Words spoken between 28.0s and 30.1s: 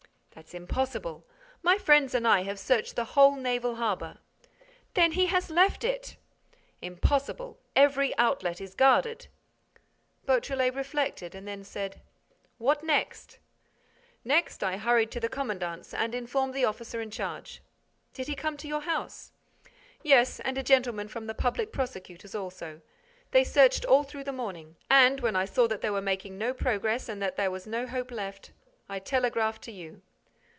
left, I telegraphed to you."